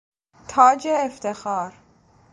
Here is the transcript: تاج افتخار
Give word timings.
تاج 0.47 0.87
افتخار 0.99 1.73